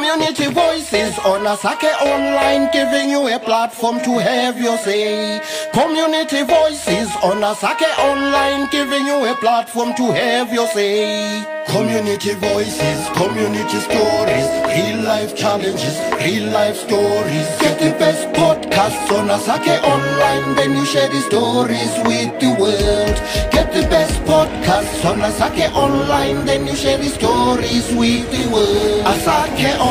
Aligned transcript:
Community 0.00 0.46
voices 0.46 1.18
on 1.26 1.44
Asake 1.44 1.92
Online, 2.00 2.72
giving 2.72 3.10
you 3.10 3.28
a 3.28 3.38
platform 3.38 4.00
to 4.00 4.18
have 4.18 4.58
your 4.58 4.78
say. 4.78 5.42
Community 5.74 6.42
voices 6.42 7.08
on 7.22 7.44
Asake 7.44 7.90
Online, 7.98 8.66
giving 8.70 9.04
you 9.04 9.30
a 9.30 9.34
platform 9.36 9.92
to 9.96 10.10
have 10.10 10.54
your 10.54 10.66
say. 10.68 11.44
Community 11.66 12.32
voices, 12.34 12.98
community 13.14 13.78
stories, 13.78 14.48
real 14.72 15.04
life 15.04 15.36
challenges, 15.36 15.96
real 16.24 16.50
life 16.50 16.76
stories. 16.76 17.46
Get 17.60 17.78
the 17.78 17.92
best 18.00 18.26
podcasts 18.32 19.12
on 19.12 19.28
Asake 19.28 19.76
Online, 19.84 20.56
then 20.56 20.76
you 20.76 20.86
share 20.86 21.10
the 21.10 21.20
stories 21.20 21.92
with 22.08 22.32
the 22.40 22.56
world. 22.58 23.16
Get 23.52 23.70
the 23.72 23.82
best 23.92 24.18
podcasts 24.22 25.04
on 25.04 25.18
Asake 25.20 25.70
Online, 25.74 26.46
then 26.46 26.66
you 26.66 26.74
share 26.74 26.96
the 26.96 27.10
stories 27.10 27.86
with 27.94 28.24
the 28.32 28.50
world. 28.50 29.04
Asake 29.04 29.78
Online. 29.78 29.89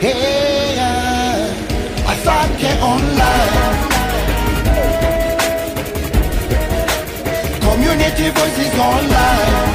Hey, 0.00 0.74
yeah. 0.76 1.48
Asake 2.10 2.70
Online. 2.82 3.54
Community 7.60 8.30
voices 8.30 8.78
online. 8.78 9.74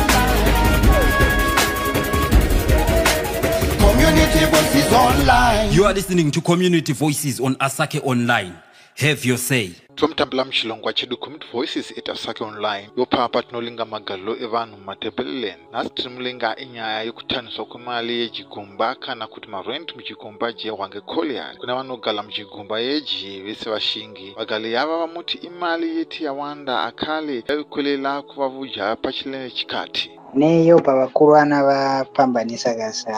Community 3.80 4.46
voices 4.46 4.94
online. 4.94 5.72
You 5.74 5.86
are 5.86 5.94
listening 5.94 6.32
to 6.32 6.42
Community 6.42 6.94
Voices 6.94 7.40
on 7.40 7.56
Asake 7.56 8.00
Online. 8.06 8.54
Have 9.00 9.26
your 9.28 9.38
say. 9.38 9.72
tomutambula 9.96 10.46
muchilongwa 10.46 10.94
chedu 10.94 11.18
community 11.18 11.48
voices 11.54 11.92
itasake 11.98 12.44
online. 12.44 12.90
Yopapa 12.98 13.44
tinolinga 13.44 13.86
magariro 13.86 14.36
evanhu 14.38 14.78
mumatebelland 14.78 15.58
nhasi 15.72 15.90
tiri 15.90 16.10
mulinga 16.10 16.56
inyaya 16.56 17.04
yekutaniswa 17.04 17.66
kwemali 17.66 18.20
yejigumba 18.20 18.96
kana 18.96 19.28
kuti 19.28 19.48
marent 19.50 19.96
muchigumba 19.96 20.52
jehwa 20.54 20.90
ngecolliard 20.90 21.58
kuna 21.58 21.76
vanogara 21.76 22.24
muchigumba 22.24 22.80
yeji 22.80 23.42
vese 23.42 23.70
vashingi. 23.70 24.34
Vagali 24.38 24.74
yava 24.74 24.98
vamuti 24.98 25.38
imali 25.38 25.98
yeti 25.98 26.24
yawanda 26.24 26.84
akale 26.84 27.44
yaikwelela 27.48 28.22
kuvavuja 28.22 28.96
pachilene 28.96 29.52
chikati 29.52 30.12
neyo 30.36 30.80
pavakuru 30.80 31.34
vana 31.34 31.64
vapambanisa 31.64 32.76
kasa 32.76 33.14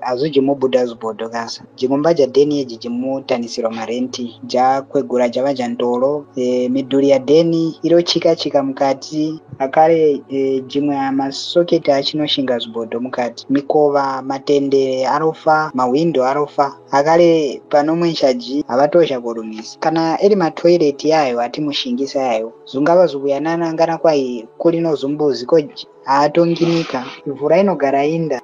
hazvo 0.00 0.28
jimubuda 0.28 0.86
zibhodho 0.86 1.28
kasa. 1.28 1.64
Jigomba 1.76 2.14
jadheni 2.14 2.58
yeji 2.58 2.76
jimutanisirwa 2.76 3.70
marenti 3.70 4.40
jakwegura 4.44 5.28
java 5.28 5.54
jandoro 5.54 6.26
e, 6.36 6.68
midhuri 6.68 7.08
yadheni 7.10 7.78
irochika 7.82 8.36
chika 8.36 8.62
mukati 8.62 9.40
akare 9.58 10.22
e, 10.28 10.60
jimwe 10.60 11.10
masoketi 11.10 11.90
achinoshinga 11.92 12.58
zibhodho 12.58 13.00
mukati. 13.00 13.46
Mikova 13.50 14.22
matendere 14.22 15.06
arofa 15.06 15.70
mahwindo 15.74 16.24
arofa. 16.24 16.76
Akare 16.90 17.62
panomweshaji 17.68 18.64
havatozha 18.68 19.20
kurumisa. 19.20 19.78
Kana 19.80 20.22
iri 20.22 20.36
matoireti 20.36 21.08
yayo 21.08 21.40
atimushingisa 21.40 22.20
yayo 22.20 22.52
zungava 22.64 23.06
zukuyanana 23.06 23.72
ngana 23.72 23.98
kwai 23.98 24.48
kurino 24.58 24.94
zumbuzi 24.94 25.46
ko 25.46 25.60
haatonginika. 26.04 27.04
Ivhu 27.26 27.48
rainogara 27.48 28.04
inda 28.06 28.40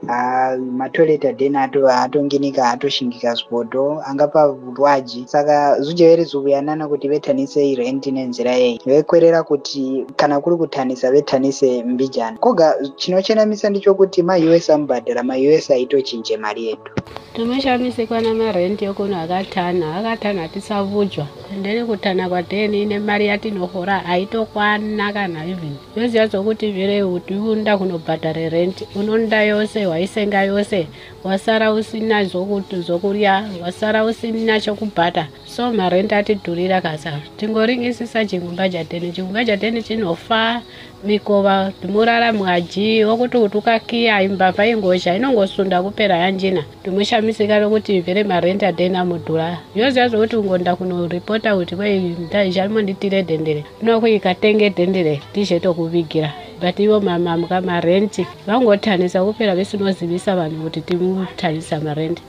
matoilet 0.73 1.25
adhen 1.25 1.55
haatonginika 1.55 2.65
haatoshingika 2.65 3.35
zibhodho 3.35 4.03
angapa 4.07 4.57
rwaji 4.77 5.25
saka 5.29 5.81
zujeveri 5.81 6.25
zukuyanana 6.25 6.89
kuti 6.89 7.09
vetanise 7.09 7.69
irenti 7.71 8.11
nenzira 8.13 8.53
yei. 8.53 8.81
Vekwerera 8.87 9.43
kuti 9.43 10.05
kana 10.17 10.41
kuri 10.41 10.57
kutanisa 10.57 11.02
vetanise 11.11 11.83
mbijana. 11.83 12.39
Koga 12.39 12.75
chinochenamisa 12.97 13.71
ndichokuti 13.71 14.23
maus 14.23 14.71
amubhadhara 14.71 15.23
maus 15.23 15.71
aitochinje 15.71 16.37
mari 16.37 16.67
yedu. 16.67 16.91
Tomoshamisikwa 17.35 18.21
namarenti 18.21 18.89
okuno 18.89 19.21
akatana 19.21 19.97
akatana 19.97 20.49
tisavujwa 20.49 21.27
ndeni 21.61 21.85
kutana 21.85 22.29
kwadheni 22.29 22.83
ine 22.83 22.99
mari 22.99 23.27
yatinohora 23.27 23.99
haitokwana 23.99 25.13
kana 25.13 25.45
even 25.45 25.75
yoziva 25.97 26.27
zokuti 26.27 26.71
vere 26.73 27.05
kuti 27.05 27.35
unoda 27.35 27.79
kunobhadhara 27.79 28.49
renti 28.49 28.87
unoda 28.95 29.43
yose 29.43 29.87
waisenga 29.87 30.43
yose 30.43 30.87
wasara 31.25 31.73
usina 31.73 32.25
zokuti 32.25 32.77
zokurya 32.81 33.45
wasara 33.63 34.05
usina 34.05 34.61
chokubhata 34.61 35.27
so 35.47 35.73
marenti 35.73 36.15
atidhurira 36.15 36.81
kasa. 36.81 37.13
Tingoringisisa 37.37 38.25
chingumba 38.25 38.69
chadheni 38.69 39.13
chingumba 39.13 39.45
chadheni 39.45 39.83
chinofa 39.83 40.63
mikova 41.05 41.73
timurara 41.83 42.33
mwaji 42.33 43.05
wokuti 43.05 43.39
kuti 43.39 43.57
ukakiya 43.57 44.23
imbavha 44.23 44.67
ingozha 44.67 45.17
inongosunda 45.17 45.83
kupera 45.83 46.17
yanjina. 46.17 46.65
Timushamisika 46.85 47.61
nokuti 47.61 48.01
vhere 48.01 48.25
marenti 48.25 48.65
adheni 48.65 48.97
amudhura 48.97 49.59
yoziva 49.75 50.09
zvokuti 50.09 50.37
ungonda 50.37 50.77
kunoripota 50.77 51.42
kuti 51.57 51.77
kwei 51.77 52.01
ndaichamonditire 52.01 53.23
dhendere 53.23 53.65
ndinokuika 53.83 54.35
tenge 54.35 54.69
dhendere 54.71 55.15
tizhetokuvigira 55.33 56.33
but 56.61 56.79
ivo 56.81 57.01
mamamuka 57.01 57.61
marenti 57.61 58.27
vangotanisa 58.47 59.25
kupera 59.25 59.55
vesinozivisa 59.59 60.37
vanhu 60.37 60.63
kuti 60.65 60.81
timutanisa 60.81 61.81
marenti 61.81 62.23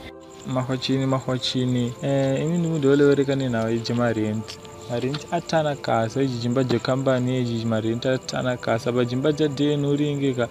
mahwachini 0.46 1.06
mahwachini 1.06 1.92
eh, 2.02 2.42
imini 2.42 2.68
mudolevereka 2.68 3.34
nenhau 3.36 3.70
yejemarenti 3.70 4.58
marenti 4.90 5.26
atana 5.30 5.76
kasa 5.76 6.22
ichi 6.22 6.38
chimba 6.38 6.64
jekambani 6.64 7.40
ichi 7.40 7.66
marenti 7.66 8.08
atana 8.08 8.56
kasa. 8.56 8.92
Pachimba 8.92 9.32
chadheni 9.32 9.86
uringika 9.86 10.48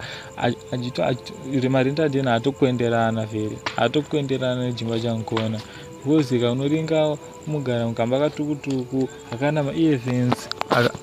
marenti 1.70 2.02
adheni 2.02 2.28
haatokwenderana 2.28 3.26
vheri 3.26 3.58
haatokwenderana 3.76 4.66
nechimba 4.66 5.00
chankona 5.00 5.60
kuzika 6.04 6.52
unoringa 6.52 7.16
mugara 7.46 7.86
mukamba 7.86 8.18
katukutuku 8.18 9.08
akana 9.32 9.62
maevens 9.62 10.48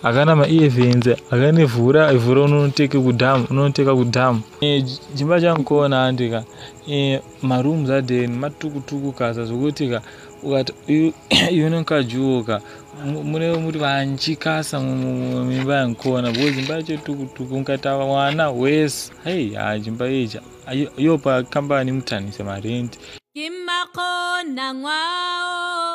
akana 0.03 0.35
maevens 0.35 1.07
akane 1.07 1.65
vhura 1.65 2.13
vhura 2.13 2.41
unonoteke 2.41 2.99
kudhamu 2.99 3.47
unonoteka 3.49 3.95
kudhamu. 3.95 4.41
Chimba 5.15 5.41
chankona 5.41 6.05
andika 6.05 6.43
marooms 7.41 7.89
adheni 7.89 8.37
matukutuku 8.37 9.11
kasa 9.11 9.45
zvokutika 9.45 10.01
ukati 10.43 10.73
iwe 11.51 11.69
nonkajuoka 11.69 12.61
mune 13.05 13.57
muri 13.57 13.79
vanchikasa 13.79 14.79
mumimba 14.79 15.75
yankona 15.75 16.31
because 16.31 16.59
imba 16.59 16.75
yacho 16.75 16.97
tukutuku 16.97 17.55
unkaita 17.55 17.95
wana 17.95 18.51
wese 18.51 19.11
hei 19.23 19.53
ha 19.53 19.79
chimba 19.79 20.09
ichi 20.09 20.39
yopa 20.97 21.43
kambani 21.43 21.91
mutanise 21.91 22.43
marenti 22.43 22.99
ko 23.95 24.09
ngwao. 24.73 25.91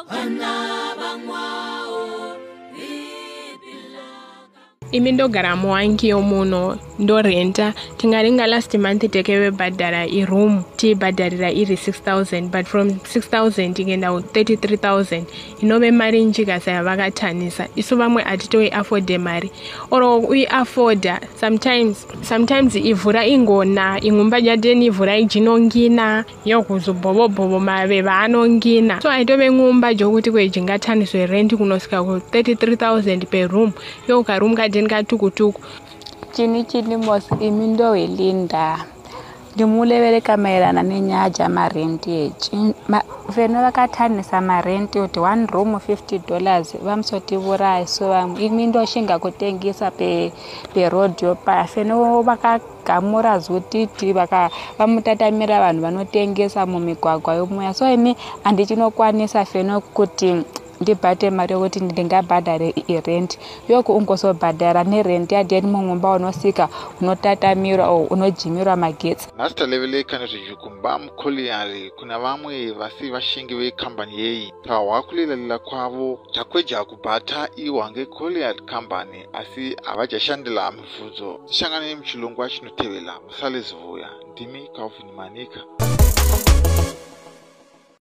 Imi 4.92 5.12
ndogara 5.12 5.56
muwangiyo 5.56 6.22
muno 6.22 6.78
ndorenta. 6.98 7.72
Tingaringa 7.96 8.46
last 8.46 8.74
month 8.74 9.10
tekevebhadhara 9.10 10.06
iroom. 10.06 10.62
Tiibhadharira 10.76 11.50
iri 11.50 11.74
6000 11.76 12.48
but 12.48 12.66
from 12.66 12.88
6000 12.88 13.80
ikaenda 13.82 14.08
33000 14.08 15.22
inove 15.62 15.90
mari 15.90 16.24
njikasa 16.24 16.70
yavakatanisa 16.70 17.66
isu 17.76 17.96
vamwe 17.96 18.22
hatitoiafode 18.22 19.18
mari. 19.18 19.50
Oro 19.90 20.18
uiafoda 20.18 21.20
sometimes 21.40 22.06
sometimes 22.22 22.74
ivhura 22.76 23.26
ingona 23.26 24.00
ing'umba 24.04 24.40
jateni 24.40 24.86
ivhura 24.86 25.18
ijinongina 25.18 26.24
yokuzubhovobhovo 26.44 27.60
mave 27.60 28.02
vaanongina 28.02 29.00
so 29.00 29.08
haitove 29.10 29.50
ng'umba 29.52 29.94
jokuti 29.94 30.30
kwejingataniswe 30.30 31.26
renti 31.26 31.56
kunosvika 31.56 32.02
ku 32.04 32.10
33000 32.32 33.26
peroom 33.26 33.72
yokaroom 34.08 34.54
kadeni 34.76 34.88
katukutuku 34.88 35.60
chini 36.32 36.64
chini 36.64 36.96
mos 36.96 37.24
imi 37.40 37.66
ndowelinda. 37.66 38.78
Ndimulevereka 39.54 40.36
maerana 40.36 40.82
nenyaya 40.82 41.30
dzamarenti 41.30 42.12
echi 42.12 42.74
veno 43.34 43.62
vakatanisa 43.62 44.40
marenti 44.40 45.00
kuti 45.00 45.18
one 45.20 45.46
room 45.46 45.74
50 45.74 46.20
dollars. 46.28 46.76
Vamusotivurai 46.84 47.86
so 47.86 48.08
vamwe 48.08 48.44
imi 48.44 48.66
ndoshinga 48.66 49.18
kutengesa 49.18 49.90
perodyo 50.74 51.34
paya 51.34 51.64
feno 51.64 52.22
vakagamura 52.22 53.38
zutiti 53.38 54.12
vamutatamira 54.78 55.60
vanhu 55.60 55.82
vanotengesa 55.82 56.66
mumigwagwa 56.66 57.34
yomuya 57.34 57.74
so 57.74 57.88
imi 57.90 58.16
handichinokwanisa 58.44 59.44
feno 59.44 59.80
kuti 59.80 60.42
ndibhate 60.80 61.30
mari 61.30 61.52
yokuti 61.52 61.80
ndingabhadhare 61.80 62.74
irent 62.86 63.38
yoku 63.68 63.96
ungozobhadhara 63.96 64.84
nerent 64.84 65.32
yadeni 65.32 65.66
mumumba 65.66 66.12
unosika 66.12 66.68
unotatamirwa 67.00 67.88
o 67.88 67.98
unojimirwa 68.04 68.76
magetsi. 68.76 69.28
Nhasi 69.38 69.54
taleveleka 69.54 70.18
nezvejukumba 70.18 70.98
mukoliyari 70.98 71.90
kuna 71.98 72.18
vamwe 72.18 72.72
vasi 72.72 73.10
vashingi 73.10 73.54
vekambani 73.54 74.20
yeyi. 74.20 74.52
Tahwa 74.64 75.02
kulilalela 75.02 75.58
kwavo 75.58 76.18
takweja 76.32 76.84
kubhata 76.84 77.48
iwa 77.56 77.90
ngekoliyari 77.90 78.60
kambani 78.60 79.26
asi 79.32 79.76
havajashandila 79.82 80.72
mibvudzo 80.72 81.40
tishangane 81.46 81.94
muchilongwa 81.94 82.48
chinotevela 82.50 83.20
musale 83.20 83.60
zivuya 83.60 84.08
ndimi 84.32 84.68
calvin 84.76 85.12
manika 85.16 85.60